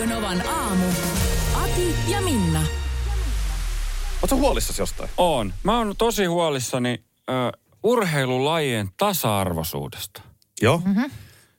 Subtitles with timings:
[0.00, 0.84] Radio Novan aamu.
[1.54, 2.62] Ati ja Minna.
[4.22, 5.10] Oletko huolissasi jostain?
[5.16, 5.52] On.
[5.62, 7.32] Mä oon tosi huolissani ö,
[7.82, 10.22] urheilulajien tasa-arvoisuudesta.
[10.62, 10.82] Joo.
[10.84, 11.10] Mm-hmm.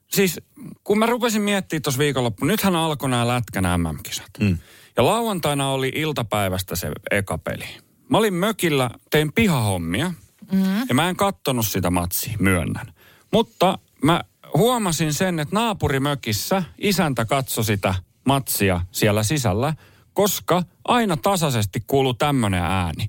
[0.08, 0.40] Siis
[0.84, 4.30] kun mä rupesin miettimään tuossa viikonloppu, nythän alkoi nämä lätkän MM-kisat.
[4.40, 4.58] Mm.
[4.98, 7.66] Ja lauantaina oli iltapäivästä se eka peli.
[8.10, 10.14] Mä olin mökillä, tein pihahommia
[10.52, 10.86] mm-hmm.
[10.90, 12.94] ja mä en kattonut sitä matsia, myönnän.
[13.34, 14.22] Mutta mä
[14.54, 19.74] huomasin sen, että naapurimökissä isäntä katsoi sitä matsia siellä sisällä,
[20.14, 23.08] koska aina tasaisesti kuuluu tämmöinen ääni.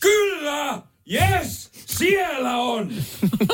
[0.00, 0.82] Kyllä!
[1.12, 1.70] Yes!
[1.86, 2.92] Siellä on!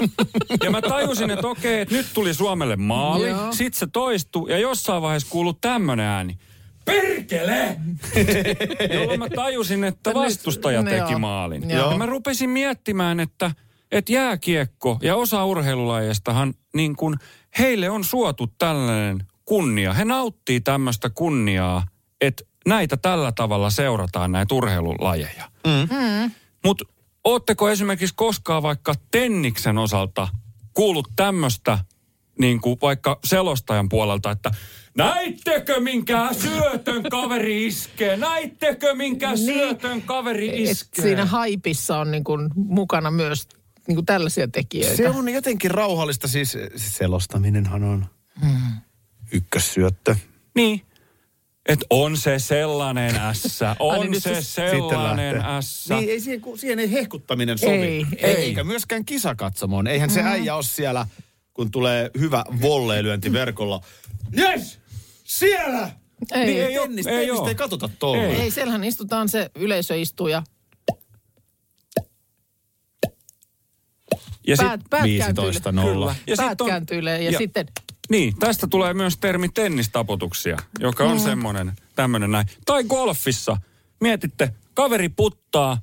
[0.64, 3.28] ja mä tajusin, että okei, että nyt tuli Suomelle maali.
[3.28, 3.52] Joo.
[3.52, 6.38] Sitten se toistui ja jossain vaiheessa kuului tämmöinen ääni.
[6.84, 7.76] Perkele!
[8.94, 11.18] Jolloin mä tajusin, että vastustaja No teki joo.
[11.18, 11.70] maalin.
[11.70, 11.90] Joo.
[11.90, 13.50] Ja mä rupesin miettimään, että,
[13.92, 17.16] että jääkiekko ja osa urheilulajeistahan niin kuin,
[17.58, 19.92] heille on suotu tällainen kunnia.
[19.92, 21.86] He nauttii tämmöistä kunniaa,
[22.20, 25.50] että näitä tällä tavalla seurataan näitä urheilulajeja.
[25.66, 26.30] Mm.
[26.64, 26.84] Mutta
[27.24, 30.28] ootteko esimerkiksi koskaan vaikka Tenniksen osalta
[30.74, 31.78] kuullut tämmöistä
[32.38, 34.50] niin kuin vaikka selostajan puolelta, että
[34.96, 38.16] näittekö minkä syötön kaveri iskee?
[38.16, 41.02] Näittekö minkä syötön kaveri Et iskee?
[41.02, 43.48] siinä haipissa on niin kuin mukana myös
[43.86, 44.96] niin kuin tällaisia tekijöitä.
[44.96, 48.06] Se on jotenkin rauhallista, siis selostaminenhan on
[49.32, 50.16] ykkössyöttö.
[50.54, 50.82] Niin.
[51.68, 55.96] Et on se sellainen ässä, on niin se se- sellainen ässä.
[55.96, 57.72] Niin, ei siihen, siihen ei hehkuttaminen sovi.
[57.72, 58.34] Ei, ei.
[58.34, 59.86] Eikä myöskään kisakatsomoon.
[59.86, 61.06] Eihän se äijä ole siellä,
[61.54, 63.80] kun tulee hyvä volleilyönti verkolla.
[64.38, 64.78] Yes!
[65.24, 65.90] Siellä!
[66.32, 67.48] Ei, niin, ei, ei, tennis, ei oo.
[67.48, 68.22] ei katsota tuolla.
[68.22, 68.34] Ei.
[68.40, 70.42] ei, siellähän istutaan se yleisö istuu ja
[74.46, 75.90] Ja sit- päät, päät 15 nolla.
[75.92, 76.14] Kyllä.
[76.26, 76.60] Ja Ja päät sit
[76.98, 77.66] on- ja, ja- sitten
[78.10, 82.46] Niin, tästä tulee myös termi tennistaputuksia, joka on semmoinen, tämmöinen näin.
[82.66, 83.56] Tai golfissa,
[84.00, 85.80] mietitte, kaveri puttaa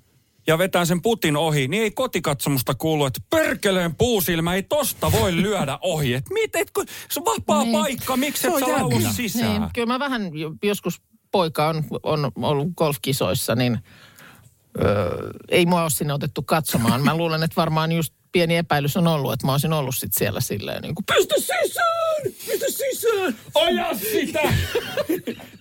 [0.47, 5.35] ja vetää sen putin ohi, niin ei kotikatsomusta kuulu, että perkeleen puusilmä ei tosta voi
[5.35, 6.13] lyödä ohi.
[6.13, 7.71] Et miten, kun se on vapaa Niin.
[7.71, 9.61] paikka, miksi Se et sä sisään?
[9.61, 13.79] Niin, kyllä mä vähän jo- joskus poika on, on ollut golfkisoissa, niin
[14.81, 17.03] öö, ei mua ole sinne otettu katsomaan.
[17.03, 20.41] Mä luulen, että varmaan just pieni epäilys on ollut, että mä olisin ollut sit siellä
[20.41, 23.35] silleen niin kuin, pistä sisään, pistä sisään.
[23.53, 24.41] Oja sitä!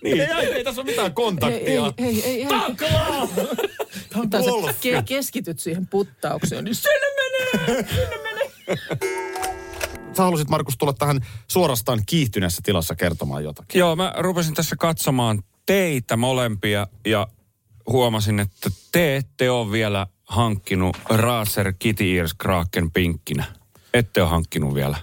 [0.03, 0.21] Niin.
[0.21, 1.93] Ei, ei, ei tässä ole mitään kontaktia.
[1.97, 2.47] ei, ei, ei, ei.
[2.47, 3.27] Taklaa!
[4.29, 4.69] Tai sä golf.
[4.69, 8.51] ke- keskityt siihen puttaukseen, niin sinne menee, sinne menee.
[10.17, 13.79] Sä halusit, Markus, tulla tähän suorastaan kiihtyneessä tilassa kertomaan jotakin.
[13.79, 17.27] Joo, mä rupesin tässä katsomaan teitä molempia ja
[17.87, 23.45] huomasin, että te ette ole vielä hankkinut Razer Kitty Ears Kraken pinkkinä.
[23.93, 24.97] Ette ole hankkinut vielä.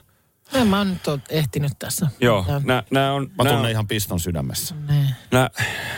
[0.55, 2.09] En mä oon nyt ole ehtinyt tässä.
[2.21, 4.75] Joo, nä, nää on, Mä tunnen ihan piston sydämessä.
[5.31, 5.51] Nä,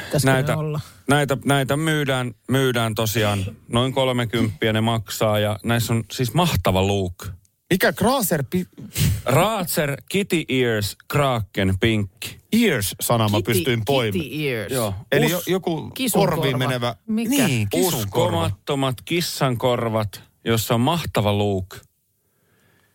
[0.04, 0.80] pitäisikö näitä, olla?
[1.08, 7.26] näitä, näitä myydään, myydään tosiaan noin 30 ne maksaa ja näissä on siis mahtava look.
[7.74, 8.68] Mikä Graser pi-
[9.24, 12.38] Razer Kitty Ears Kraken pinkki.
[12.52, 14.30] Ears-sana mä pystyin poimimaan.
[14.30, 14.72] Kitty ears.
[14.72, 14.94] Joo.
[15.12, 16.94] Eli Us- jo, joku korviin menevä...
[17.06, 17.30] Mikä?
[17.46, 17.98] Niin, korva.
[17.98, 21.76] Uskomattomat kissankorvat, jossa on mahtava look.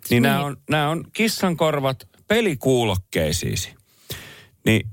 [0.10, 3.76] Niin nämä on, nämä on kissankorvat pelikuulokkeisiisi.
[4.66, 4.88] Niin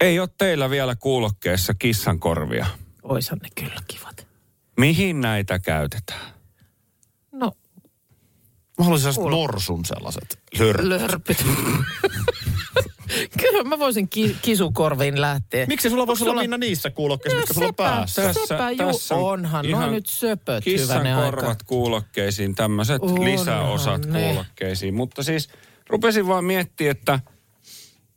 [0.00, 2.66] ei ole teillä vielä kuulokkeessa kissankorvia.
[3.02, 4.26] Oishan ne kyllä kivat.
[4.76, 6.37] Mihin näitä käytetään?
[8.78, 10.38] Mä haluaisin sellaiset norsun sellaiset.
[10.58, 10.88] Lör.
[10.88, 11.44] lörpyt.
[13.40, 15.66] kyllä mä voisin ki- kisukorviin lähteä.
[15.66, 18.22] Miksi sulla voisi olla Minna niissä kuulokkeissa, No mitkä sulla on sepä- päässä?
[18.22, 19.64] Tässä- sepä ju- tässä on onhan.
[19.64, 21.36] No ihan nyt söpöt, Kissan hyvänen aika.
[21.36, 24.22] korvat kuulokkeisiin, tämmöiset lisäosat ne.
[24.22, 24.94] kuulokkeisiin.
[24.94, 25.48] Mutta siis
[25.88, 27.20] rupesin vaan miettimään, että,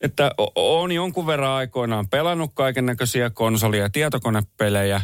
[0.01, 5.01] että on jonkun verran aikoinaan pelannut kaiken näköisiä konsolia ja tietokonepelejä,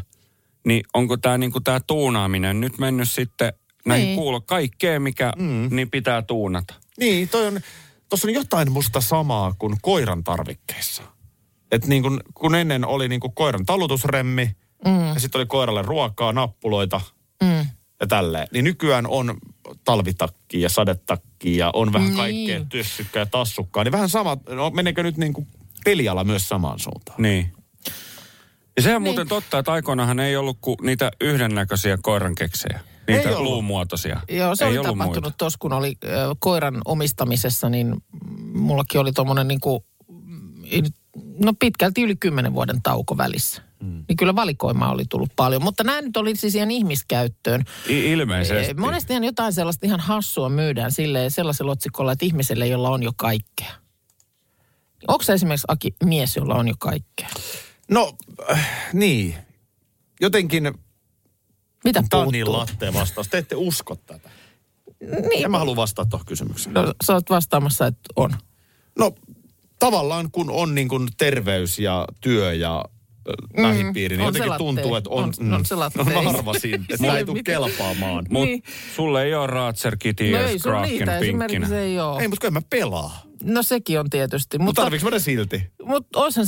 [0.66, 3.54] niin onko tämä niinku tää tuunaaminen nyt mennyt sitten
[3.88, 4.16] näihin Niin.
[4.16, 5.68] kuulo, kaikkeen mikä mm.
[5.72, 6.74] niin pitää tuunata.
[7.00, 7.60] Niin, toi on,
[8.10, 11.04] tossa on jotain musta samaa kuin koiran tarvikkeissa.
[11.72, 14.56] Et niin kun, kun ennen oli niin kun koiran talutusremmi,
[14.86, 15.08] mm.
[15.14, 17.02] ja sitten oli koiralle ruokaa, nappuloita
[17.44, 17.66] Mm.
[18.00, 18.48] ja tälleen.
[18.52, 19.38] Niin nykyään on
[19.86, 22.18] talvitakki ja sadetakki ja on vähän Niin.
[22.18, 23.84] kaikkea tössykkä ja tassukkaa.
[23.84, 25.48] Niin vähän sama, no meneekö nyt niin kuin
[25.86, 27.22] peliala myös samaan suuntaan.
[27.22, 27.54] Niin.
[28.76, 29.10] Ja se on niin.
[29.10, 32.80] muuten totta, että aikoinaanhan ei ollut kuin niitä yhdennäköisiä koirankeksejä.
[33.08, 33.52] Niitä Ei ollut.
[33.52, 34.20] luumuotoisia.
[34.30, 36.08] Joo, se ei oli tapahtunut tuossa, kun oli ö,
[36.40, 37.96] koiran omistamisessa, niin
[38.54, 39.84] mullakin oli tuommoinen niin kuin,
[41.46, 43.62] no pitkälti yli kymmenen vuoden tauko välissä.
[43.84, 44.04] Mm.
[44.08, 47.64] Niin kyllä valikoimaa oli tullut paljon, mutta nämä nyt oli siis ihan ihmiskäyttöön.
[47.90, 48.74] I- ilmeisesti.
[48.74, 53.72] Monestihan jotain sellaista ihan hassua myydään silleen sellaisella otsikolla, että ihmiselle, jolla on jo kaikkea.
[55.08, 57.30] Onko se esimerkiksi Aki mies, jolla on jo kaikkea?
[57.92, 58.14] No,
[58.52, 59.36] äh, niin.
[60.22, 60.74] Jotenkin
[61.84, 63.28] Mitä Tämä on niin latteen vastaus.
[63.28, 64.30] Te ette usko tätä.
[65.30, 66.74] Niin, En mä halua vastata tuohon kysymykseen.
[66.74, 68.32] no, sä oot vastaamassa, että on.
[69.00, 69.12] No
[69.80, 72.86] tavallaan kun on niin kuin terveys ja työ ja
[73.58, 75.34] mm, lähipiiri, niin on jotenkin tuntuu, että on...
[75.40, 76.04] On- on se latte.
[76.04, 78.26] No mä arvasin, että mä ei tule kelpaamaan.
[78.30, 78.64] Mut Niin.
[78.96, 81.80] sulle ei ole Ratser, Kitty No ja ei sun esimerkiksi pinkkinä.
[81.80, 82.22] ei ole.
[82.22, 83.27] Ei, mutta kyllä mä pelaa.
[83.44, 84.58] No sekin on tietysti.
[84.58, 85.72] Mutta Mutta, tarviiks mä ne silti?
[85.84, 86.46] mutta, se,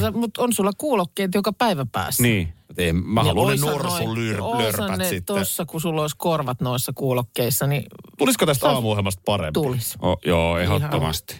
[0.00, 2.22] sä, mutta on sulla kuulokkeet joka päivä päässä.
[2.22, 2.52] Niin.
[2.78, 5.36] Ei, mä Ja haluan ne norsun lyr, lörpät ne sitten.
[5.36, 7.84] Tossa, kun sulla olisi korvat noissa kuulokkeissa, niin
[8.18, 9.52] Tulisiko tästä aamuohjelmasta parempi?
[9.60, 9.98] tulisi.
[10.02, 11.36] O, joo, ehdottomasti.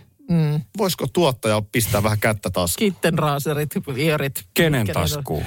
[0.78, 2.76] Voisiko tuottaja pistää vähän kättä taas?
[2.76, 4.44] Kittenraaserit, iorit.
[4.54, 5.10] Kenen mitkä ne on.
[5.10, 5.42] taskuun?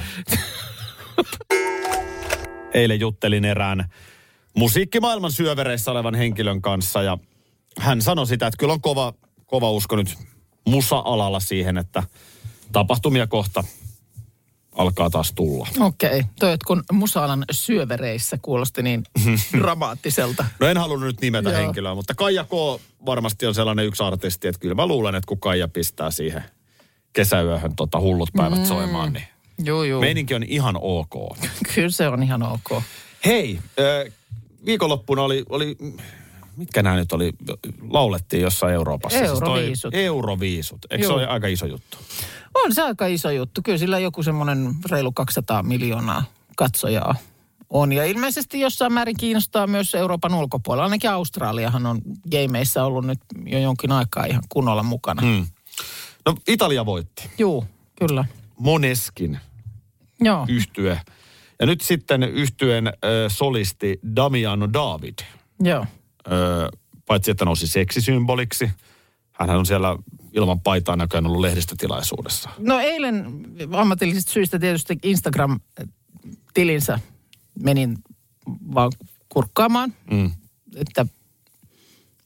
[2.74, 3.90] Eilen juttelin erään
[4.56, 7.18] musiikkimaailman syövereissä olevan henkilön kanssa ja
[7.80, 9.14] hän sanoi sitä, että kyllä on kova,
[9.46, 10.18] kova usko nyt
[10.66, 12.04] musa-alalla siihen, että
[12.72, 13.64] tapahtumia kohta
[14.72, 15.68] alkaa taas tulla.
[15.80, 19.04] Okei, toi, että kun musaalan syövereissä kuulosti niin
[19.60, 20.46] dramaattiselta.
[20.60, 21.60] No en halunnut nyt nimetä Joo.
[21.60, 22.82] henkilöä, mutta Kaija K.
[23.06, 26.44] varmasti on sellainen yksi artisti, että kyllä mä luulen, että kun Kaija pistää siihen
[27.14, 28.66] kesäyöhön tota hullut päivät mm.
[28.66, 29.28] soimaan, niin
[29.64, 30.02] Juu, juu.
[30.02, 31.38] meininki on ihan ok.
[31.76, 32.84] Kyllä se on ihan ok.
[33.26, 33.60] Hei,
[34.66, 35.78] viikonloppuna oli, oli,
[36.58, 37.32] mitkä nämä nyt oli,
[37.90, 39.20] laulettiin jossain Euroopassa.
[39.20, 39.94] Siis toi Euroviisut.
[39.94, 40.86] Euroviisut.
[40.90, 41.18] Eikö se Joo.
[41.18, 41.98] ole aika iso juttu?
[42.54, 43.62] On se aika iso juttu.
[43.64, 46.24] Kyllä sillä joku semmoinen reilu 200 miljoonaa
[46.58, 47.16] katsojaa
[47.70, 47.94] on.
[47.94, 50.84] Ja ilmeisesti jossain määrin kiinnostaa myös Euroopan ulkopuolella.
[50.84, 55.22] Ainakin Australiahan on gameissa ollut nyt jo jonkin aikaa ihan kunnolla mukana.
[55.22, 55.48] Mm.
[56.26, 57.30] No Italia voitti.
[57.38, 57.66] Juu,
[58.00, 58.26] kyllä.
[58.60, 59.40] Moneskin
[60.22, 60.46] Joo.
[60.50, 61.02] yhtye.
[61.60, 62.94] Ja nyt sitten yhtyeen äh,
[63.28, 65.20] solisti Damiano David.
[65.60, 65.86] Joo.
[67.06, 68.70] Paitsi että nousi seksisymboliksi.
[69.32, 69.98] Hänhän on siellä
[70.34, 72.50] ilman paitaa näköjään ollut lehdistötilaisuudessa.
[72.58, 73.26] No eilen
[73.72, 77.00] ammatillisista syistä tietysti Instagram-tilinsä
[77.64, 77.98] menin
[78.74, 78.92] vaan
[79.30, 80.32] kurkkaamaan, Mm.
[80.76, 81.06] että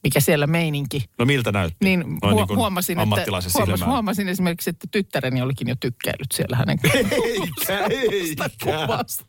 [0.02, 1.04] mikä siellä meininki.
[1.18, 1.76] No miltä näytti?
[1.84, 3.90] Niin, Noin huo- niin huomasin, että, ammattilaisen huomas, silmään.
[3.92, 8.50] huomasin esimerkiksi, että tyttäreni olikin jo tykkäillyt siellä hänen Eikä, eikä.
[8.64, 9.24] kuvasta.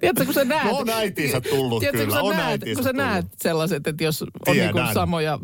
[0.00, 0.64] Tiedätkö, kun sä näet...
[0.64, 4.04] No on äitinsä tullut Tiedätkö, kyllä, kun on sä näet, kun sä näet sellaiset, että
[4.04, 4.74] jos on Tiedän.
[4.74, 5.38] niin samoja,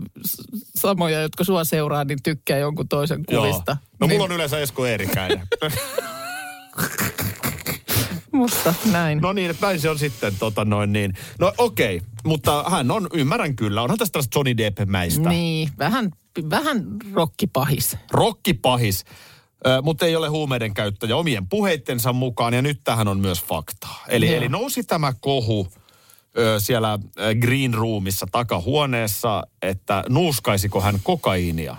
[0.77, 3.77] samoja, jotka sua seuraa, niin tykkää jonkun toisen kuvista.
[4.01, 5.41] No niin, mulla on yleensä Esko Eerikäinen.
[8.33, 9.19] Musta näin.
[9.19, 11.15] no niin, näin se on sitten tota noin niin.
[11.39, 15.29] No okei, okay, mutta hän on, ymmärrän kyllä, onhan tästä tällaista Johnny Depp-mäistä.
[15.29, 16.11] Niin, vähän,
[16.51, 17.97] vähän rokkipahis.
[18.11, 19.05] Rokkipahis,
[19.83, 24.05] mutta ei ole huumeiden käyttäjä omien puheittensa mukaan, ja nyt tähän on myös faktaa.
[24.09, 24.37] Eli, Joo.
[24.37, 25.69] eli nousi tämä kohu
[26.39, 26.99] ö, siellä
[27.41, 31.77] Green Roomissa takahuoneessa, että nuuskaisiko hän kokaiinia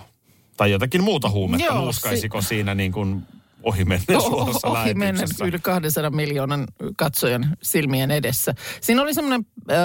[0.56, 3.22] tai jotakin muuta huumetta, Joo, nuuskaisiko siinä niin kuin
[3.62, 5.44] ohi mennessä O- suorassa ohi mennä lähetyksessä.
[5.44, 6.66] yli 200 miljoonan
[6.96, 8.54] katsojan silmien edessä.
[8.80, 9.76] Siinä oli semmoinen äh,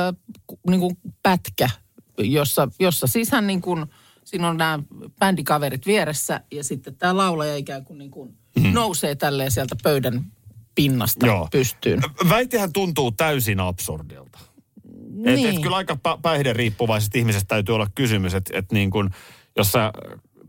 [0.70, 1.70] niin kuin pätkä,
[2.18, 3.86] jossa, jossa siis hän niin kuin,
[4.26, 4.80] siinä on nämä
[5.20, 8.74] bändikaverit vieressä ja sitten tämä laulaja ikään kuin, niin kuin mm.
[8.74, 10.26] nousee tälleen sieltä pöydän
[10.76, 11.26] pinnasta.
[11.26, 11.48] Joo.
[11.52, 12.02] pystyyn.
[12.30, 14.40] Väitehän tuntuu täysin absurdilta.
[15.26, 15.56] Et, Niin.
[15.56, 19.10] et kyllä aika pä- päihderiippuvaisesta ihmisestä täytyy olla kysymys, että et niin kuin,
[19.58, 19.92] jos sä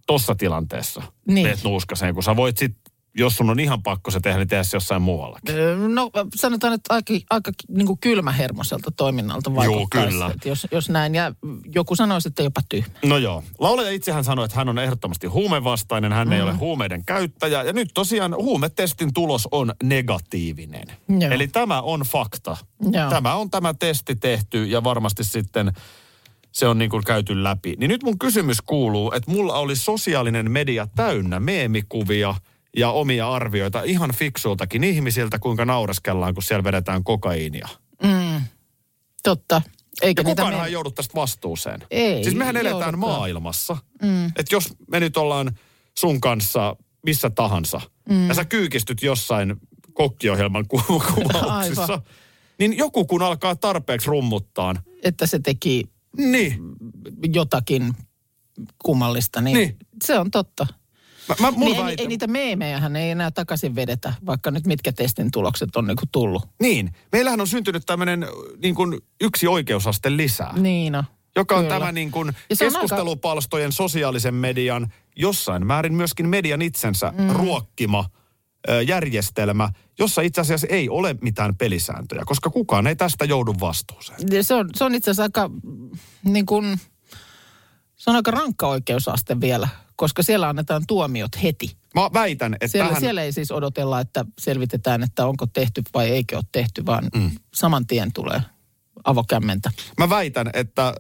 [0.07, 1.35] tossa tilanteessa Niin.
[1.35, 1.47] niin.
[1.47, 2.77] teet nuuskaseen, kun sä voit sit,
[3.15, 5.55] jos sun on ihan pakko se tehdä, niin tehdä se jossain muuallakin.
[5.95, 10.09] No sanotaan, että aika, aika niin kuin kylmähermoselta toiminnalta vaikuttaisi.
[10.09, 10.31] kyllä.
[10.35, 11.33] että Jos, jos näin, ja
[11.75, 12.95] joku sanoisi, että jopa tyhmä.
[13.05, 13.45] No joo.
[13.59, 16.33] Laulaja itsehän sanoi, että hän on ehdottomasti huumevastainen, hän mm.
[16.33, 17.63] ei ole huumeiden käyttäjä.
[17.63, 20.89] Ja nyt tosiaan huumetestin tulos on negatiivinen.
[21.09, 21.33] Joo.
[21.33, 22.57] Eli tämä on fakta.
[22.93, 23.11] Joo.
[23.11, 25.73] Tämä on tämä testi tehty ja varmasti sitten
[26.53, 27.75] se on niin kuin käyty läpi.
[27.79, 32.35] Niin nyt mun kysymys kuuluu, että mulla oli sosiaalinen media täynnä meemikuvia
[32.77, 37.69] ja omia arvioita ihan fiksuiltakin ihmisiltä, kuinka naureskellaan, kun siellä vedetään kokaiinia.
[39.23, 39.63] Totta.
[40.03, 41.81] Eikä Ja kukaanhan me- ei joudu tästä vastuuseen.
[41.91, 42.99] Ei Siis mehän eletään joudukaan.
[42.99, 43.77] maailmassa.
[44.03, 44.27] Mm.
[44.27, 45.59] Että jos me nyt ollaan
[45.99, 48.29] sun kanssa missä tahansa, mm.
[48.29, 49.57] ja sä kyykistyt jossain
[49.93, 50.83] kokkiohjelman ku-
[51.15, 52.01] kuvauksissa, Aivan.
[52.59, 55.85] niin joku kun alkaa tarpeeksi rummuttaan, että se teki
[56.17, 56.59] niin,
[57.35, 57.93] jotakin
[58.79, 59.77] kummallista, niin, Niin.
[60.05, 60.67] se on totta.
[61.29, 64.93] Mä, mä, mun Niin ei, ei niitä meemejähän ei enää takaisin vedetä, vaikka nyt mitkä
[64.93, 66.43] testin tulokset on niinku tullut.
[66.61, 66.95] Niin.
[67.13, 68.27] Meillähän on syntynyt tämmöinen
[68.63, 70.53] niin kuin yksi oikeusaste lisää.
[70.59, 71.05] Niin no.
[71.37, 71.79] joka on Kyllä.
[71.79, 77.31] tämä niin kuin aika- keskustelupalstojen, sosiaalisen median, jossain määrin myöskin median itsensä mm.
[77.31, 78.05] ruokkima
[78.69, 79.69] ö, järjestelmä,
[79.99, 84.45] jossa itse asiassa ei ole mitään pelisääntöjä, koska kukaan ei tästä joudu vastuuseen.
[84.45, 85.91] Se on, se on itse asiassa aika, mm,
[86.25, 86.81] niin kuin,
[87.97, 89.69] se on aika rankka oikeusaste vielä,
[89.99, 91.77] koska siellä annetaan tuomiot heti.
[91.95, 93.01] Mä väitän, että Siellä, tähän...
[93.01, 97.31] siellä ei siis odotella, että selvitetään, että onko tehty vai eikö ole tehty, vaan mm.
[97.55, 98.43] saman tien tulee
[99.05, 99.71] avokämmentä.
[99.99, 100.95] Mä väitän, että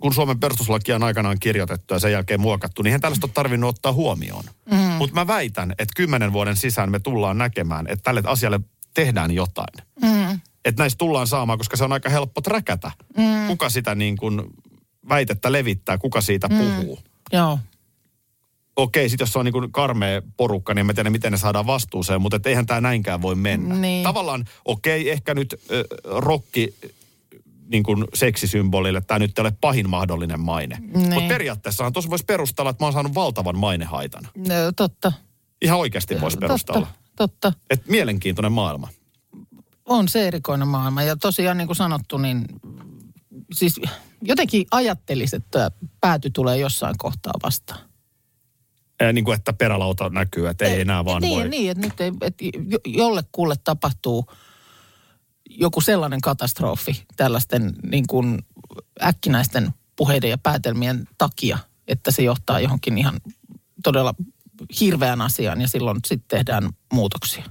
[0.00, 3.70] kun Suomen perustuslakia on aikanaan kirjoitettu ja sen jälkeen muokattu, niin eihän tällaista ole tarvinnut
[3.70, 4.44] ottaa huomioon.
[4.70, 4.78] Mm.
[4.78, 8.60] Mutta mä väitän, että kymmenen vuoden sisään me tullaan näkemään, että tälle asialle
[8.94, 9.86] tehdään jotain.
[10.02, 10.40] Mm.
[10.64, 12.90] Että näistä tullaan saamaan, koska se on aika helppo träkätä.
[13.16, 13.46] Mm.
[13.46, 14.42] Kuka sitä niin kuin
[15.08, 16.58] väitettä levittää, kuka siitä mm.
[16.58, 16.98] puhuu.
[17.32, 17.58] Joo.
[18.76, 22.22] Okei, sitten jos se on niin karmea porukka, niin en tiedä, miten ne saadaan vastuuseen,
[22.22, 23.74] mutta et eihän tämä näinkään voi mennä.
[23.74, 24.02] Niin.
[24.02, 26.74] Tavallaan, okei, ehkä nyt äh, rokki
[27.68, 30.78] niin kuin seksisymbolille tämä nyt ei ole pahin mahdollinen maine.
[30.80, 31.12] Niin.
[31.12, 34.28] Mutta periaatteessahan tuossa voisi perustella, että mä oon saanut valtavan mainehaitan.
[34.50, 35.12] Ö, Totta.
[35.62, 36.80] Ihan oikeasti voisi perustella.
[36.80, 37.52] Totta, totta.
[37.70, 38.88] Että mielenkiintoinen maailma.
[39.84, 41.02] On se erikoinen maailma.
[41.02, 42.44] Ja tosiaan niin kuin sanottu, niin
[43.52, 43.80] siis
[44.22, 47.91] jotenkin ajattelisi, että pääty tulee jossain kohtaa vastaan.
[49.12, 51.48] Niin kuin, että perälauta näkyy, että ei enää vaan niin, voi.
[51.48, 54.26] Niin, että nyt ei, että jo- jollekulle tapahtuu
[55.50, 58.38] joku sellainen katastrofi tällaisten niin kuin
[59.02, 63.20] äkkinäisten puheiden ja päätelmien takia, että se johtaa johonkin ihan
[63.84, 64.14] todella
[64.80, 67.44] hirveän asiaan ja silloin sitten tehdään muutoksia.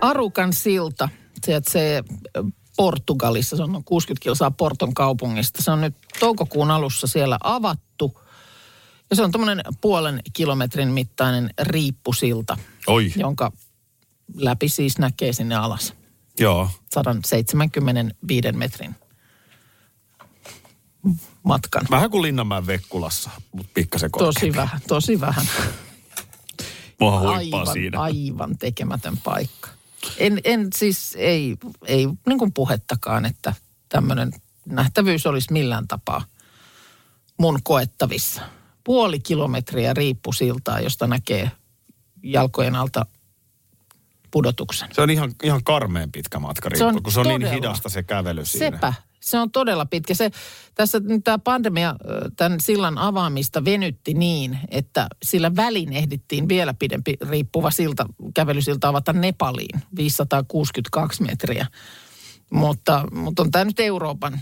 [0.00, 1.08] Arukan silta,
[1.46, 2.04] se, se
[2.76, 5.62] Portugalissa, se on noin 60 kilsaa Porton kaupungista.
[5.62, 7.89] Se on nyt toukokuun alussa siellä avattu.
[9.10, 13.52] Ja se on tuommoinen puolen kilometrin mittainen riippusilta, Oi, jonka
[14.34, 15.94] läpi siis näkee sinne alas.
[16.40, 16.68] joo.
[16.94, 18.94] 175 metrin
[21.42, 21.86] matkan.
[21.90, 24.56] Vähän kuin Linnanmäen Vekkulassa, mutta pikkasen Tosi korkeampi.
[24.56, 25.46] vähän, tosi vähän.
[27.00, 28.00] Mua aivan, siinä.
[28.00, 29.68] aivan tekemätön paikka.
[30.18, 33.54] En, en siis, ei, ei niin kuin puhettakaan, että
[33.88, 34.32] tämmöinen
[34.66, 36.24] nähtävyys olisi millään tapaa
[37.38, 38.40] mun koettavissa.
[38.84, 41.50] Puoli kilometriä riippusiltaa, josta näkee
[42.22, 43.06] jalkojen alta
[44.30, 44.88] pudotuksen.
[44.92, 47.54] Se on ihan, ihan karmeen pitkä matka, Se on riippu, kun se on niin todella.
[47.54, 48.76] hidasta se kävely siinä.
[48.76, 48.94] Sepä.
[49.20, 50.14] Se on todella pitkä.
[50.14, 50.30] Se,
[50.74, 51.96] tässä nyt tämä pandemia
[52.36, 59.12] tämän sillan avaamista venytti niin, että sillä välin ehdittiin vielä pidempi riippuva silta, kävelysilta avata
[59.12, 61.66] Nepaliin, 562 metriä.
[62.50, 64.40] Mutta, mutta on tämä nyt Euroopan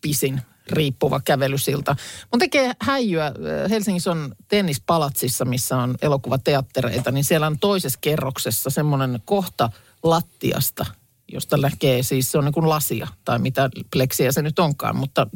[0.00, 1.96] pisin riippuva kävelysilta.
[2.32, 8.70] Mun tekee häijyä, ö, Helsingissä on tennispalatsissa, missä on elokuvateattereita, niin siellä on toisessa kerroksessa
[8.70, 9.70] semmoinen kohta
[10.02, 10.86] lattiasta,
[11.32, 15.26] josta näkee siis, se on niin kuin lasia tai mitä pleksiä se nyt onkaan, mutta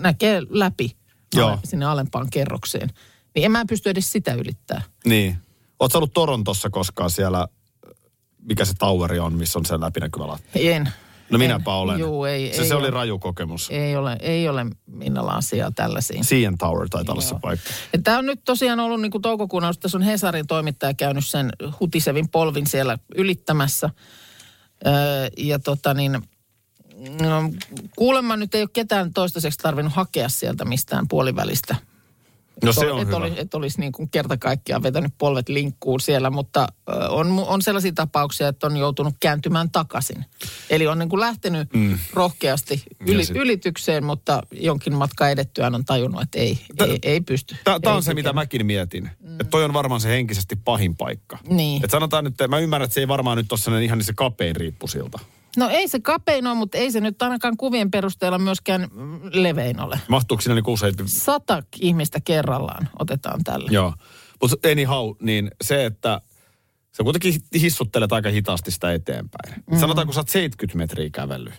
[0.00, 0.96] näkee läpi
[1.34, 1.58] Joo.
[1.64, 2.90] sinne alempaan kerrokseen.
[3.34, 4.82] Niin en mä pysty edes sitä ylittää.
[5.04, 5.36] Niin.
[5.80, 7.48] Oletko ollut Torontossa koskaan siellä,
[8.42, 10.74] mikä se toweri on, missä on se läpinäkyvä lattia?
[10.74, 10.92] En.
[11.30, 11.38] No en.
[11.38, 12.00] minäpä olen.
[12.00, 13.68] Juu, ei, se, ei se ole, oli raju kokemus.
[13.70, 16.24] Ei ole, ei ole Minnalla asiaa tällaisiin.
[16.24, 17.70] CN Tower taitaa olla se paikka.
[18.04, 21.50] Tämä on nyt tosiaan ollut niin kuin toukokuun alusta, tässä on Hesarin toimittaja käynyt sen
[21.80, 23.90] hutisevin polvin siellä ylittämässä.
[24.86, 24.92] Öö,
[25.36, 26.12] ja tota niin,
[27.22, 27.50] no,
[27.96, 31.76] kuulemma nyt ei ole ketään toistaiseksi tarvinnut hakea sieltä mistään puolivälistä.
[32.64, 33.16] No se on et hyvä.
[33.16, 36.66] Oli, et olisi niin kuin kerta kaikkiaan vetänyt polvet linkkuun siellä, mutta
[37.08, 40.24] on, on sellaisia tapauksia, että on joutunut kääntymään takaisin.
[40.70, 41.98] Eli on niin kuin lähtenyt mm.
[42.12, 47.56] rohkeasti yli, sit- ylitykseen, mutta jonkin matka edettyään on tajunnut, että ei, ei, ei pysty.
[47.82, 49.10] Tämä on se, mitä mäkin mietin.
[49.20, 49.32] Mm.
[49.32, 51.38] Että toi on varmaan se henkisesti pahin paikka.
[51.48, 51.84] Niin.
[51.84, 54.12] Et sanotaan nyt, että mä ymmärrän, että se ei varmaan nyt ole ihan niin se
[54.12, 55.18] kapein riippusilta.
[55.56, 59.80] No ei se kapein ole, mutta ei se nyt ainakaan kuvien perusteella myöskään mm, levein
[59.80, 60.00] ole.
[60.08, 60.94] Mahtuuko siinä niin usein?
[61.06, 63.68] Sata ihmistä kerrallaan otetaan tällä.
[63.72, 63.94] Joo.
[64.40, 66.20] Mutta anyhow, niin se, että
[66.96, 69.64] sä kuitenkin hissuttelet aika hitaasti sitä eteenpäin.
[69.70, 69.78] Mm.
[69.78, 71.54] Sanotaan, kun sä oot 70 metriä kävellyt,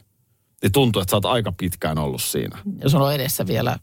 [0.61, 2.57] niin tuntuu, että sä oot aika pitkään ollut siinä.
[2.83, 3.77] Jos on edessä vielä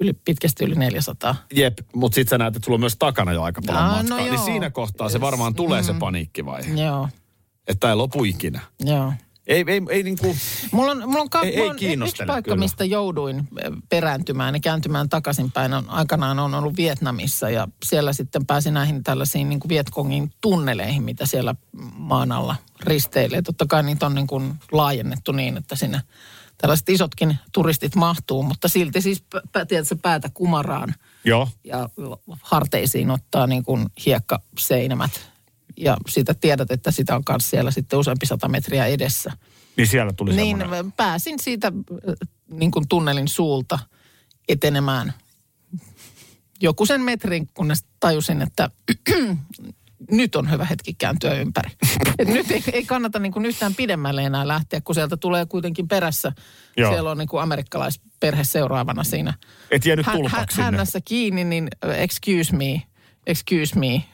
[0.00, 1.34] yli, pitkästi yli 400.
[1.54, 3.96] Jep, mutta sit sä näet, että sulla on myös takana jo aika paljon Aa, no
[3.96, 4.18] matkaa.
[4.18, 4.44] niin joo.
[4.44, 6.82] siinä kohtaa se varmaan tulee se paniikkivaihe.
[6.82, 7.08] Joo,
[7.68, 8.60] Että ei lopu ikinä.
[8.80, 9.12] joo.
[9.46, 10.36] Ei, ei, ei niinku...
[10.72, 12.64] Mulla on, mulla on, ka- Ei- ei mulla on yksi kiinnostele paikka, kyllä.
[12.64, 15.72] mistä jouduin eh, perääntymään ja kääntymään takaisinpäin.
[15.74, 21.02] On, aikanaan on ollut Vietnamissa ja siellä sitten pääsin näihin tällaisiin niin kuin Vietkongin tunneleihin,
[21.02, 21.54] mitä siellä
[21.96, 23.42] maan alla risteilee.
[23.42, 26.00] Totta kai niitä on niin kuin laajennettu niin, että sinne
[26.58, 31.48] tällaiset isotkin turistit mahtuu, mutta silti siis pä- tiedätkö, päätä kumaraan Joo.
[31.64, 31.88] ja
[32.42, 35.33] harteisiin ottaa niin kuin hiekkaseinämät.
[35.76, 39.32] Ja sitä tiedät, että sitä on myös siellä sitten useampi sata metriä edessä.
[39.76, 40.92] Niin siellä tuli Niin semmoinen.
[40.92, 42.14] pääsin siitä äh,
[42.50, 43.78] niin kuin tunnelin suulta
[44.48, 45.12] etenemään
[46.60, 48.70] joku sen metrin, kunnes tajusin, että
[50.10, 51.70] nyt on hyvä hetki kääntyä ympäri.
[52.18, 55.88] Et nyt ei, ei kannata niin kuin yhtään pidemmälle enää lähteä, kun sieltä tulee kuitenkin
[55.88, 56.32] perässä.
[56.76, 56.90] Joo.
[56.92, 59.34] Siellä on niin kuin amerikkalaisperhe seuraavana siinä.
[59.70, 60.64] Et jäänyt Hä- tulpaksi hä- sinne.
[60.64, 62.82] hännässä kiinni, niin uh, excuse me,
[63.26, 64.04] excuse me,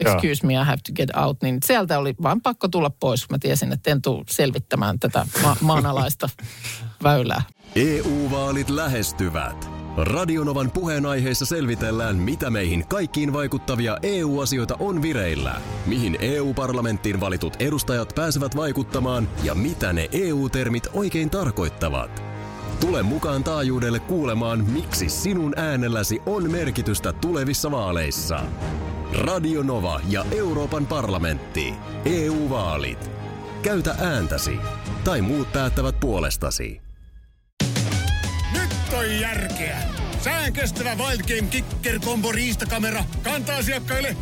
[0.00, 1.42] excuse me, I have to get out.
[1.42, 5.26] Niin sieltä oli vain pakko tulla pois, kun mä tiesin, että en tule selvittämään tätä
[5.42, 6.28] ma- maanalaista
[7.02, 7.42] väylää.
[7.76, 9.70] EU-vaalit lähestyvät.
[9.96, 18.56] Radionovan puheenaiheessa selvitellään, mitä meihin kaikkiin vaikuttavia EU-asioita on vireillä, mihin EU-parlamenttiin valitut edustajat pääsevät
[18.56, 22.22] vaikuttamaan ja mitä ne EU-termit oikein tarkoittavat.
[22.80, 28.40] Tule mukaan taajuudelle kuulemaan, miksi sinun äänelläsi on merkitystä tulevissa vaaleissa.
[29.14, 31.74] Radio Nova ja Euroopan parlamentti.
[32.04, 33.10] EU-vaalit.
[33.62, 34.56] Käytä ääntäsi.
[35.04, 36.80] Tai muut päättävät puolestasi.
[38.52, 39.78] Nyt on järkeä.
[40.20, 44.16] Sään kestävä Wild Game Kicker Combo riistakamera kantaa asiakkaille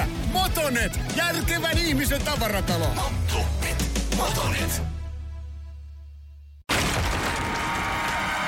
[0.00, 0.02] 59,90.
[0.32, 2.86] Motonet, järkevän ihmisen tavaratalo.
[2.94, 3.84] Motonet,
[4.16, 4.95] Motonet.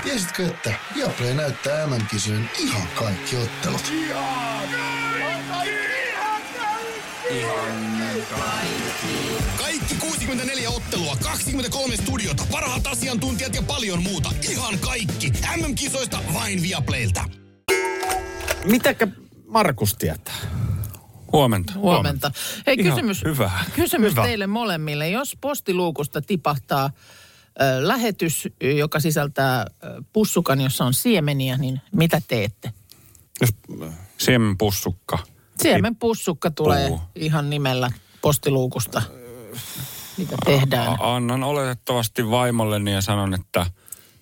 [0.08, 3.92] Tiesitkö, että Viaplay näyttää MM-kisojen ihan kaikki ottelut?
[9.58, 14.30] Kaikki 64 ottelua, 23 studiota, parhaat asiantuntijat ja paljon muuta.
[14.50, 15.32] Ihan kaikki.
[15.56, 17.24] MM-kisoista vain Viaplaylta.
[18.64, 19.08] Mitäkä
[19.46, 20.34] Markus tietää?
[21.32, 21.72] Huomenta.
[21.72, 21.72] Huomenta.
[21.74, 22.32] Huomenta.
[22.66, 23.50] Hei, Ihan kysymys, hyvä.
[23.74, 24.22] kysymys Hyvä.
[24.22, 25.08] teille molemmille.
[25.10, 26.90] Jos postiluukusta tipahtaa
[27.80, 29.66] lähetys, joka sisältää
[30.12, 32.72] pussukan, jossa on siemeniä, niin mitä teette?
[33.40, 33.50] Jos,
[34.18, 35.18] Siemenpussukka.
[35.62, 37.00] Siemenpussukka tulee Puu.
[37.14, 37.90] ihan nimellä
[38.22, 39.02] postiluukusta.
[40.16, 40.96] Mitä tehdään?
[41.00, 43.66] Annan oletettavasti vaimolleni ja sanon, että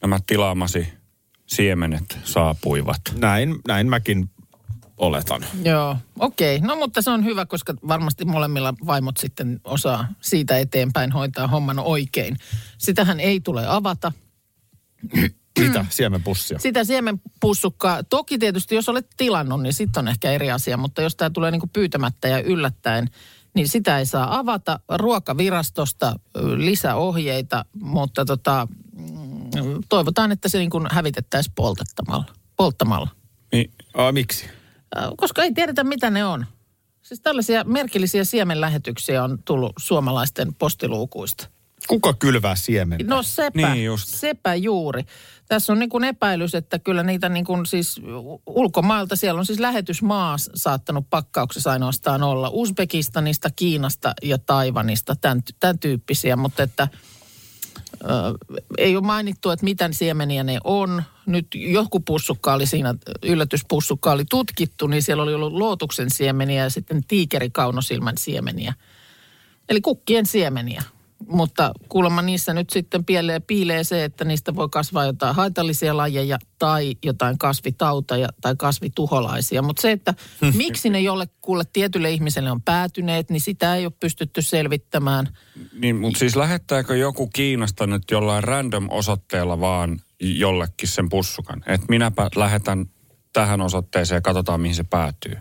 [0.02, 0.88] nämä tilaamasi
[1.46, 3.00] siemenet saapuivat.
[3.18, 4.30] näin, näin mäkin
[4.98, 5.44] oletan.
[5.62, 6.60] Joo, okei.
[6.60, 11.78] No mutta se on hyvä, koska varmasti molemmilla vaimot sitten osaa siitä eteenpäin hoitaa homman
[11.78, 12.36] oikein.
[12.78, 14.12] Sitähän ei tule avata.
[15.58, 15.86] Mitä?
[15.90, 16.58] Siemenpussia.
[16.58, 21.16] Sitä siemenpussukkaa, toki tietysti jos olet tilannut, niin sitten on ehkä eri asia, mutta jos
[21.16, 23.10] tämä tulee niinku pyytämättä ja yllättäen,
[23.54, 24.80] niin sitä ei saa avata.
[24.94, 26.18] Ruokavirastosta
[26.56, 32.24] lisäohjeita, mutta tota, mm, toivotaan, että se niinku hävitettäisiin poltettamalla.
[32.56, 33.08] polttamalla.
[33.52, 34.46] Niin, Aa, miksi?
[34.98, 36.46] Äh, Koska ei tiedetä, mitä ne on.
[37.02, 41.48] Siis tällaisia merkillisiä siemenlähetyksiä on tullut suomalaisten postiluukuista.
[41.88, 43.00] Kuka kylvää siemen?
[43.04, 44.08] No sepä, Niin just.
[44.08, 45.04] sepä juuri.
[45.48, 48.00] Tässä on niin kuin epäilys, että kyllä niitä niin kuin siis
[48.46, 52.50] ulkomailta, siellä on siis lähetysmaa saattanut pakkauksessa ainoastaan olla.
[52.52, 56.88] Uzbekistanista, Kiinasta ja Taivanista, tämän, tämän tyyppisiä, mutta että
[58.78, 61.02] ei ole mainittu, että mitä siemeniä ne on.
[61.26, 66.70] Nyt joku pussukka oli siinä, yllätyspussukka oli tutkittu, niin siellä oli ollut lootuksen siemeniä ja
[66.70, 68.74] sitten tiikerikaunosilmän siemeniä.
[69.68, 70.82] Eli kukkien siemeniä.
[71.28, 76.38] Mutta kuulemma niissä nyt sitten piilee, piilee se, että niistä voi kasvaa jotain haitallisia lajeja
[76.58, 79.62] tai jotain kasvitauteja tai kasvituholaisia.
[79.62, 80.14] Mutta se, että
[80.56, 85.28] miksi ne jollekulle tietylle ihmiselle on päätyneet, niin sitä ei ole pystytty selvittämään.
[85.72, 91.62] niin mutta siis lähettääkö joku Kiinasta nyt jollain random osoitteella vaan jollekin sen pussukan?
[91.66, 92.86] Että minäpä lähetän
[93.32, 95.36] tähän osoitteeseen ja katsotaan mihin se päätyy.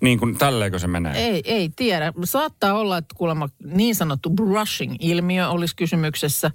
[0.00, 1.26] Niin kuin tälleenkö se menee?
[1.26, 2.12] Ei, ei tiedä.
[2.24, 6.50] Saattaa olla, että kuulemma niin sanottu brushing-ilmiö olisi kysymyksessä,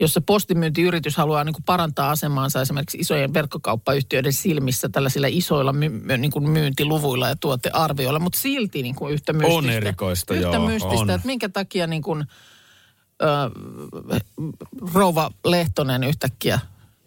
[0.00, 6.18] jossa postimyyntiyritys haluaa niin kuin parantaa asemaansa esimerkiksi isojen verkkokauppayhtiöiden silmissä tällaisilla isoilla my, my-
[6.18, 9.58] niin kuin myyntiluvuilla ja tuotearvioilla, mutta silti niin kuin yhtä mystistä.
[9.58, 11.10] On erikoista, yhtä joo, mystistä, on.
[11.10, 12.24] että minkä takia niin kuin,
[13.22, 13.26] ö,
[14.94, 16.60] rouva Lehtonen yhtäkkiä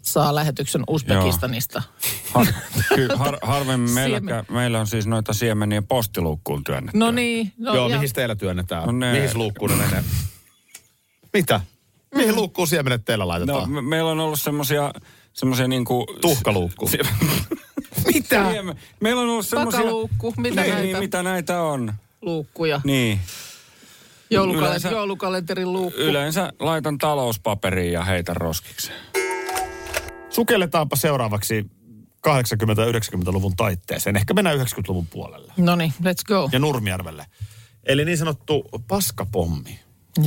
[0.04, 1.82] saa lähetyksen Uzbekistanista.
[2.34, 2.48] Har,
[2.96, 6.98] ky, har, harvemmin meillä, meillä on siis noita siemeniä postiluukkuun työnnetty.
[6.98, 7.54] No niin.
[7.58, 8.86] No, Joo, ja- mihin teillä työnnetään?
[8.86, 10.04] No ne- Mihin luukkuun ne menee?
[11.34, 11.62] Mitä?
[12.16, 13.72] Mihin luukkuun siemenet teillä No, laitetaan?
[13.72, 14.94] me, meillä on ollut semmosia,
[15.34, 16.06] semmosia niinku...
[16.22, 16.90] Tuhkaluukku.
[18.14, 18.52] Mitä?
[18.52, 19.80] Siemen- Meillä on ollut semmosia...
[19.80, 20.82] Pakaluukku, mitä niin, näitä?
[20.84, 21.94] Niin, mitä näitä on.
[22.22, 22.82] Luukkuja.
[22.84, 23.20] Niin.
[24.34, 26.00] Joulukalent- Yleensä- joulukalenterin luukku.
[26.02, 29.00] Yleensä laitan talouspaperiin ja heitän roskikseen.
[30.36, 31.66] Sukelletaanpa seuraavaksi
[32.28, 34.16] 80-90-luvun taitteeseen.
[34.16, 35.54] Ehkä mennään 90-luvun puolelle.
[35.58, 36.50] No niin, let's go.
[36.52, 37.26] Ja Nurmijärvelle.
[37.84, 39.80] Eli niin sanottu paskapommi.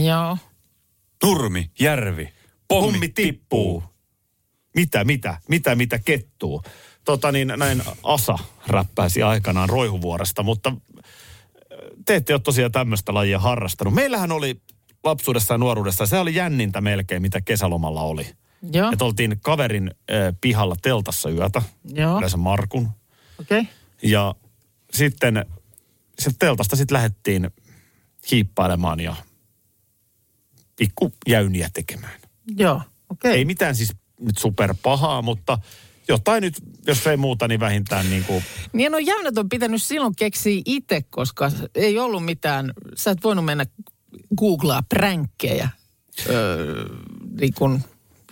[0.04, 0.38] Joo.
[1.22, 2.32] Nurmi, järvi,
[2.68, 3.84] Pommi pommi tippuu.
[4.74, 6.62] Mitä, mitä, mitä, mitä kettuu.
[7.04, 11.08] Tota niin, näin Asa räppäisi aikanaan Roihuvuoresta, mutta äh,
[12.04, 13.94] te ette ole tosiaan tämmöistä lajia harrastanut.
[13.94, 14.60] Meillähän oli
[15.04, 18.26] lapsuudessa ja nuoruudessa, se oli jännintä melkein, mitä kesälomalla oli.
[18.72, 21.62] Joo, Että oltiin kaverin äh, pihalla teltassa yötä,
[21.94, 22.90] joo, yleensä Markun.
[23.40, 23.60] okei.
[23.60, 23.72] Okay.
[24.02, 24.34] Ja
[24.92, 25.46] sitten
[26.18, 27.50] sieltä teltasta sitten lähdettiin
[28.30, 29.16] hiippailemaan ja
[30.76, 32.20] pikku jäyniä tekemään.
[32.56, 33.32] Joo, okei.
[33.32, 35.58] Ei mitään siis nyt superpahaa, mutta
[36.08, 36.54] jotain nyt,
[36.86, 41.02] jos ei muuta, niin vähintään niin kuin, Niin no jäynät on pitänyt silloin keksiä itse,
[41.02, 43.66] koska ei ollut mitään, sä et voinut mennä
[44.38, 45.68] googlaa pränkkejä.
[46.28, 46.84] Öö,
[47.40, 47.80] niin kun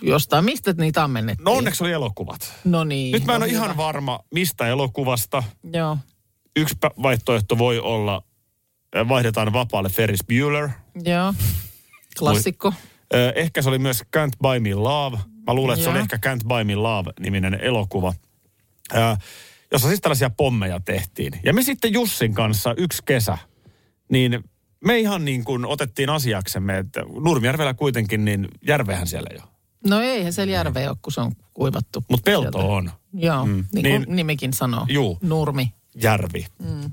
[0.01, 1.45] jostain, mistä niitä ammennettiin?
[1.45, 2.53] no onneksi oli elokuvat.
[2.63, 3.11] No niin.
[3.11, 3.77] Nyt mä en no ole ihan hyvä.
[3.77, 5.43] varma, mistä elokuvasta.
[5.73, 5.97] Joo,
[6.55, 8.23] Yksi vaihtoehto voi olla,
[8.97, 10.69] äh, vaihdetaan vapaalle Ferris Bueller.
[11.03, 11.33] joo.
[12.19, 12.73] Klassikko.
[13.13, 15.17] Ö, Ehkä se oli myös Can't Buy Me Love.
[15.47, 16.07] Mä luulen, että se oli Joo.
[16.11, 18.13] ehkä Can't Buy Me Love-niminen elokuva,
[18.93, 18.97] ö,
[19.71, 21.33] jossa siis tällaisia pommeja tehtiin.
[21.43, 23.37] Ja me sitten Jussin kanssa yksi kesä,
[24.11, 24.43] niin
[24.85, 29.41] me ihan niin kuin otettiin asiaksemme, että Nurmijärvellä kuitenkin, niin järvehän siellä jo.
[29.85, 32.03] No eihän siellä järveä ole, kun se on kuivattu.
[32.09, 32.73] Mutta pelto sieltä.
[32.73, 33.51] on Joo, mm.
[33.53, 34.85] niin kuin Niin- nimikin sanoo.
[34.89, 35.17] Juu.
[35.21, 35.73] Nurmi.
[36.03, 36.45] järvi.
[36.59, 36.91] Mm.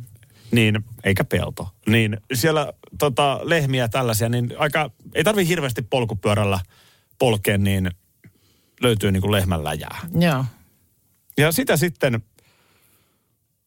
[0.50, 1.68] Niin, eikä pelto.
[1.87, 6.61] Niin siellä tota, lehmiä tällaisia, niin aika, ei tarvi hirveästi polkupyörällä
[7.18, 7.90] polkea, niin
[8.81, 9.98] löytyy niin kuin lehmän läjää.
[10.20, 10.44] Joo.
[11.38, 12.22] Ja sitä sitten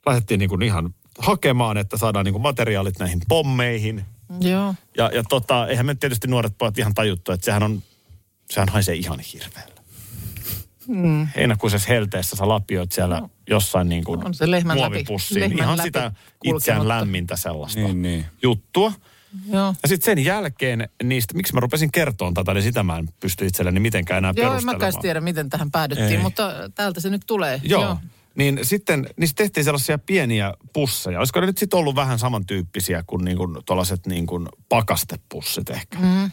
[0.06, 4.06] lähdettiin niin kuin ihan hakemaan, että saadaan niin kuin materiaalit näihin pommeihin.
[4.40, 4.76] Joo.
[4.98, 7.84] Ja, ja tota, eihän me tietysti nuoret pojat ihan tajuttu, että sehän on,
[8.52, 9.76] sehän haisee ihan hirveällä.
[10.88, 11.28] Mm.
[11.36, 13.30] Heinäkuisessa helteessä sä lapioit siellä no.
[13.50, 15.40] jossain niin kuin On se lehmän läpi- muovipussiin.
[15.42, 16.00] lehmän ihan läpi sitä
[16.40, 16.58] kulkematta.
[16.58, 18.26] itseään lämmintä sellaista Niin, niin.
[18.44, 18.94] juttua.
[19.52, 19.76] Joo.
[19.84, 23.46] Ja sitten sen jälkeen niistä, miksi mä rupesin kertomaan tätä, niin sitä mä en pysty
[23.46, 24.78] itselleni mitenkään enää Joo, en perustelemaan.
[24.88, 26.18] mäkään tiedä, miten tähän päädyttiin, Ei.
[26.18, 27.62] mutta täältä se nyt tulee.
[27.64, 27.82] Joo.
[27.84, 27.98] Joo.
[28.36, 31.20] Niin sitten niistä tehtiin sellaisia pieniä pusseja.
[31.20, 36.00] Olisiko ne nyt sitten ollut vähän samantyyppisiä kuin, niin kuin tuollaiset niin kuin pakastepussit ehkä.
[36.00, 36.32] Mm.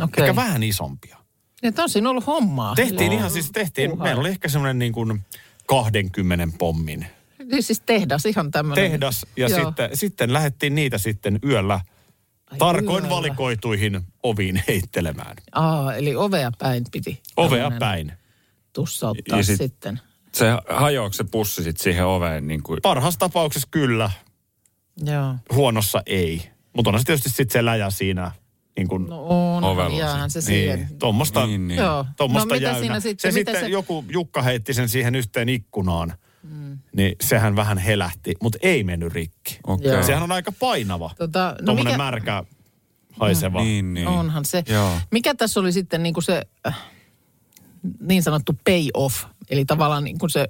[0.00, 0.24] Okei.
[0.24, 1.16] Ehkä vähän isompia.
[1.64, 2.74] Että on siinä ollut hommaa.
[2.74, 3.18] Tehtiin Joo.
[3.20, 4.04] ihan siis, tehtiin, Puuhaa.
[4.04, 5.20] meillä oli ehkä semmoinen niin kuin
[5.66, 7.06] 20 pommin
[7.50, 8.90] Niin Siis tehdas, ihan tämmöinen.
[8.90, 9.26] tehdas.
[9.36, 9.64] Ja Joo.
[9.64, 11.80] sitten, sitten lähdettiin niitä sitten yöllä
[12.58, 13.16] tarkoin yöllä.
[13.16, 15.36] valikoituihin oviin heittelemään.
[15.52, 17.20] Aa, eli ovea päin piti.
[17.36, 18.12] Ovea päin.
[18.72, 20.00] Tussauttaa Ja sit- sitten.
[20.34, 22.80] Se hajoako se pussi sitten siihen oveen niin kuin...
[22.82, 24.10] Parhaassa tapauksessa kyllä,
[25.06, 25.34] Joo.
[25.52, 26.50] huonossa ei.
[26.72, 28.32] Mutta on se tietysti sitten se läjä siinä,
[28.76, 30.78] niin kuin, No on, Ovella jäähän se siihen.
[30.78, 31.78] niin, tuommoista, Niin, niin.
[31.80, 32.06] Joo.
[32.20, 32.78] no mitä jäynä.
[32.78, 33.32] siinä sitten?
[33.32, 33.68] se sitten se...
[33.68, 36.78] joku Jukka heitti sen siihen yhteen ikkunaan, mm.
[36.96, 39.58] niin sehän vähän helähti, mutta ei mennyt rikki.
[39.80, 40.02] Joo.
[40.02, 42.44] Sehän on aika painava, Tota, no tuommoinen mikä- märkä
[43.12, 43.62] haiseva.
[43.62, 44.08] Niin, niin.
[44.08, 44.64] Onhan se.
[44.68, 44.90] Joo.
[45.10, 46.78] Mikä tässä oli sitten niin kuin se äh,
[48.00, 50.48] niin sanottu pay-off, eli tavallaan niin kuin se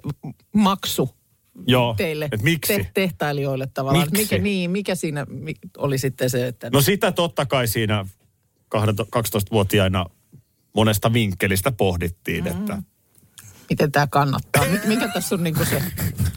[0.53, 1.09] maksu
[1.67, 2.77] Joo, teille et miksi?
[2.77, 4.07] Te- tehtailijoille tavallaan.
[4.11, 4.23] Miksi?
[4.23, 5.25] Mikä, niin, mikä siinä
[5.77, 6.69] oli sitten se, että...
[6.69, 8.05] No sitä totta kai siinä
[8.75, 10.05] 12-vuotiaina
[10.73, 12.51] monesta vinkkelistä pohdittiin, mm.
[12.51, 12.83] että
[13.69, 14.63] miten tämä kannattaa?
[14.63, 15.83] Mik- Mikä tässä on niin kuin se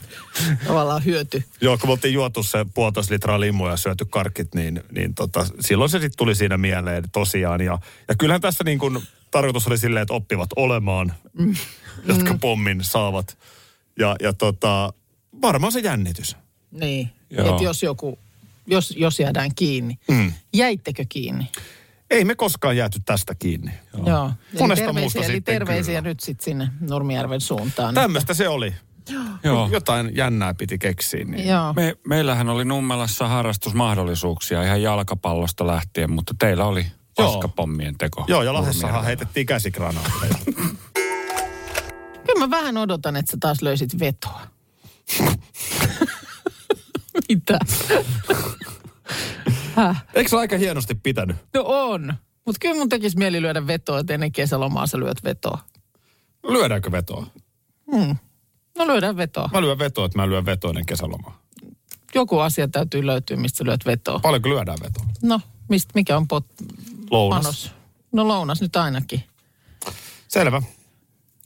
[0.67, 1.43] tavallaan hyöty?
[1.61, 5.45] Joo, kun me oltiin juotu se puolitoista litraa limua ja syöty karkit, niin, niin tota,
[5.59, 7.61] silloin se sitten tuli siinä mieleen tosiaan.
[7.61, 11.55] Ja, ja kyllähän tässä niin kuin tarkoitus oli silleen, että oppivat olemaan, mm.
[12.05, 13.37] jotka pommin saavat.
[13.99, 14.93] Ja, ja tota,
[15.41, 16.35] varmaan se jännitys.
[16.71, 18.19] Niin, että jos joku,
[18.67, 19.99] jos, jos jäädään kiinni.
[20.07, 20.33] Mm.
[20.53, 21.47] Jäittekö kiinni?
[22.09, 23.71] Ei me koskaan jääty tästä kiinni.
[23.93, 24.05] Joo.
[24.05, 24.31] Joo.
[24.53, 26.09] Eli terveisiä, eli terveisiä kyllä.
[26.09, 27.93] nyt sitten sinne Nurmijärven suuntaan.
[27.95, 28.73] Tämmöistä se oli.
[29.43, 29.69] Joo.
[29.71, 31.25] Jotain jännää piti keksiä.
[31.25, 31.47] Niin.
[31.47, 31.73] Joo.
[31.73, 38.25] Me, meillähän oli Nummelassa harrastusmahdollisuuksia ihan jalkapallosta lähtien, mutta teillä oli paskapommien teko.
[38.27, 40.35] Joo, ja Lahdessahan heitettiin käsikranaatteja.
[42.25, 44.41] Kyllä mä vähän odotan, että sä taas löysit vetoa.
[47.29, 47.59] Mitä?
[50.13, 51.37] Eikö se aika hienosti pitänyt?
[51.53, 52.13] No on.
[52.45, 55.59] Mutta kyllä mun tekisi mieli lyödä vetoa, että ennen kesälomaa sä lyöt vetoa.
[56.47, 57.25] Lyödäänkö vetoa?
[58.77, 59.49] No lyödään vetoa.
[59.53, 61.39] Mä lyön vetoa, että mä lyön vetoa ennen kesälomaa.
[62.15, 64.19] Joku asia täytyy löytyä, mistä lyöt vetoa.
[64.19, 65.05] Paljonko lyödään vetoa?
[65.21, 66.45] No, mistä, mikä on pot,
[67.11, 67.43] Lounas.
[67.43, 67.71] panos?
[68.11, 69.23] No lounas nyt ainakin.
[70.27, 70.61] Selvä.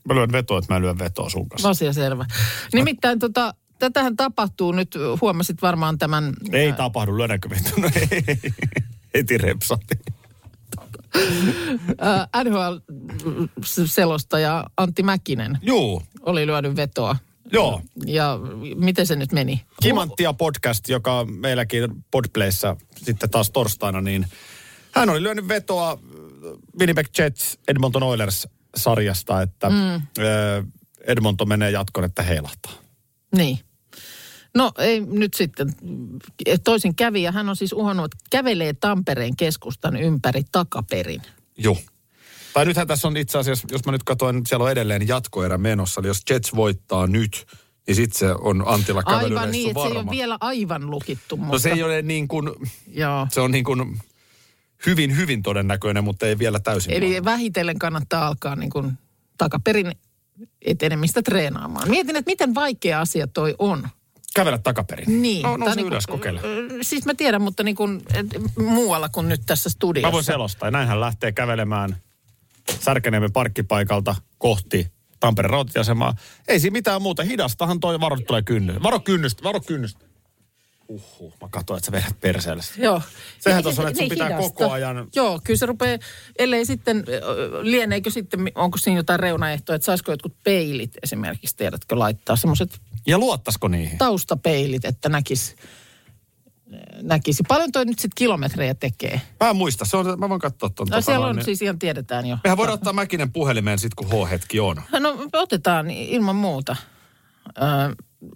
[0.08, 1.70] Mä lyön vetoa, että mä lyön vetoa sun kanssa.
[1.70, 2.26] Asia selvä.
[2.74, 6.34] Nimittäin tota, tätähän tapahtuu nyt, huomasit varmaan tämän...
[6.52, 7.72] Ei tapahdu, lyödäänkö vetoa?
[7.78, 8.24] No ei.
[9.14, 9.96] Heti repsatti.
[12.04, 17.16] Äh, NHL-selostaja Antti Mäkinen Juu, oli lyönyt vetoa.
[17.52, 17.82] joo.
[18.06, 18.40] Ja
[18.76, 19.62] miten se nyt meni?
[19.82, 24.26] Kimanttia podcast, joka meilläkin Podplayssä sitten taas torstaina, niin
[24.92, 26.00] hän oli lyönyt vetoa
[26.80, 30.02] Winnipeg Jets Edmonton Oilers sarjasta, että mm.
[31.02, 32.74] Edmonton menee jatkoon, että heilahtaa.
[33.36, 33.60] Niin.
[34.56, 35.76] No ei nyt sitten,
[36.64, 41.22] toisin kävi ja hän on siis uhannut, että kävelee Tampereen keskustan ympäri takaperin.
[41.58, 41.78] Joo.
[42.54, 46.02] Tai nythän tässä on itse asiassa, jos mä nyt katsoin, siellä on edelleen jatkoerä menossa.
[46.02, 47.46] Eli jos Jets voittaa nyt,
[47.88, 51.38] niin sitten se on Antilla kävelyreissu Aivan niin, että se ei ole vielä aivan lukittu,
[51.38, 51.52] mutta...
[51.52, 52.50] No se ei ole niin kuin,
[52.88, 53.28] Joo.
[53.32, 54.00] se on niin kuin
[54.86, 57.26] hyvin, hyvin todennäköinen, mutta ei vielä täysin Eli varma.
[57.26, 58.94] vähitellen kannattaa alkaa niin kuin
[59.38, 59.92] takaperin
[60.62, 61.90] etenemistä treenaamaan.
[61.90, 63.88] Mietin, että miten vaikea asia toi on.
[64.36, 65.22] Kävellä takaperin.
[65.22, 65.44] Niin.
[65.44, 66.42] No, nouse niin ylös, kokeile.
[66.82, 70.08] Siis mä tiedän, mutta niin kuin, et, muualla kuin nyt tässä studiossa.
[70.08, 70.72] Mä voin selostaa.
[70.72, 71.96] Näinhän lähtee kävelemään
[72.80, 76.16] Särkeniemen parkkipaikalta kohti Tampereen rautatieasemaa.
[76.48, 77.24] Ei siinä mitään muuta.
[77.24, 78.84] Hidastahan toi varo tulee kynnys.
[78.84, 80.06] Varo kynnystä, varo kynnystä.
[80.88, 82.64] Uhuh, mä katsoin, että sä vedät perseelle.
[82.78, 83.02] Joo.
[83.40, 84.50] Sehän Niin, tuossa on, että sun niin pitää hidasta.
[84.54, 85.98] koko ajan- Joo, kyllä se rupeaa,
[86.40, 87.04] ellei sitten,
[87.62, 93.18] lieneekö sitten, onko siinä jotain reunaehtoja, että saisiko jotkut peilit esimerkiksi, tiedätkö, laittaa semmoiset Ja
[93.18, 93.98] luottaisiko niihin?
[93.98, 95.56] taustapeilit, että näkisi,
[97.02, 97.44] näkisi.
[97.48, 99.22] Paljon toi nyt sitten kilometrejä tekee?
[99.40, 99.86] Mä en muista.
[99.86, 100.88] Se on, mä voin katsoa ton.
[100.92, 102.38] No siellä on siis ihan tiedetään jo.
[102.44, 104.82] Mehän voidaan ottaa Mäkinen puhelimeen sit, kun H-hetki on.
[105.00, 106.76] No otetaan ilman muuta.
[107.58, 107.62] Ö,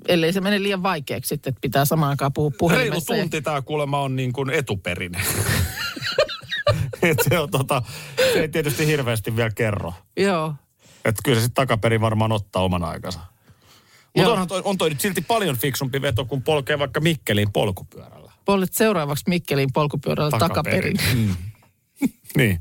[0.07, 3.15] ellei se mene liian vaikeaksi sitten, että pitää samaan aikaan puhua Reilu puhelimessa.
[3.15, 5.11] ja- tunti tää kuulemma on niin kuin etuperin.
[7.01, 7.81] Et se, on tota,
[8.33, 9.93] se ei tietysti hirveästi vielä kerro.
[10.17, 10.53] Joo.
[11.05, 13.19] Että kyllä se sitten takaperin varmaan ottaa oman aikansa.
[14.15, 18.31] Mutta onhan toi, on toi nyt silti paljon fiksumpi veto, kun polkee vaikka Mikkeliin polkupyörällä.
[18.45, 20.97] Pollet seuraavaksi Mikkeliin polkupyörällä takaperin.
[21.15, 21.35] Mm.
[22.37, 22.59] niin,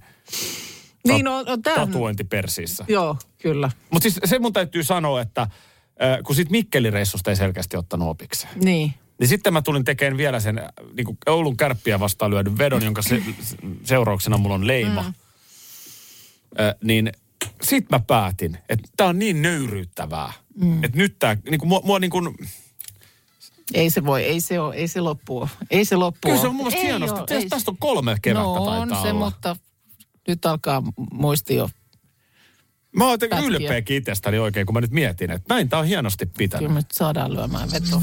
[1.07, 1.77] Niin on, on tämä.
[1.77, 2.85] tatuointi persiissä.
[2.89, 3.71] Joo, kyllä.
[3.91, 5.47] Mutta siis se mun täytyy sanoa, että
[6.03, 8.53] äh, kun sit Mikkelireissusta ei selkeästi ottanut opikseen.
[8.61, 8.95] Niin.
[9.21, 10.65] Niin sitten mä tulin tekemään vielä sen äh,
[10.97, 13.23] niin kuin Oulun kärppiä vastaan lyödyn vedon, jonka se,
[13.85, 15.03] seurauksena mulla on leima.
[15.03, 15.09] Mm.
[16.61, 17.13] Äh, niin
[17.63, 20.33] sit mä päätin, että tää on niin nöyryyttävää.
[20.61, 20.85] Mm.
[20.85, 22.35] Että nyt tää, niin kuin mua, mua niin kuin,
[23.75, 26.55] Ei se voi, ei se ole, ei se loppu Ei se loppu kyllä se on
[26.55, 27.21] mun mielestä hienosti.
[27.21, 29.25] oo, Tästä, on kolme kevättä no taitaa on se, olla.
[29.25, 29.57] mutta
[30.29, 30.83] nyt alkaa
[31.13, 31.71] muisti jo.
[32.97, 36.27] Mä oon jotenkin ylpeäkin itsestäni oikein, kun mä nyt mietin, että näin tää on hienosti
[36.27, 36.61] pitänyt.
[36.61, 38.03] Kyllä me nyt saadaan lyömään vetoa.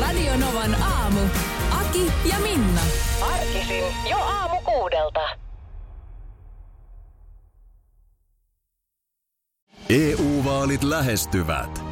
[0.00, 1.20] Radio Novan aamu.
[1.70, 2.80] Aki ja Minna.
[3.20, 5.20] Arkisin jo aamu kuudelta.
[9.90, 11.91] EU-vaalit lähestyvät.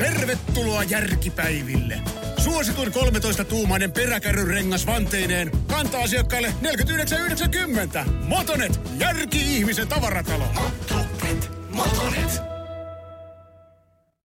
[0.00, 2.00] Tervetuloa järkipäiville.
[2.38, 6.54] Suosituin 13-tuumainen peräkärryrengas vanteineen kantaa asiakkaille
[8.04, 8.10] 49,90.
[8.10, 10.44] Motonet, järki-ihmisen tavaratalo.
[10.54, 12.49] Motonet, motonet.